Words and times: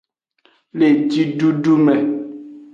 Le 0.77 0.87
jidudu 1.11 1.73
me. 1.85 1.93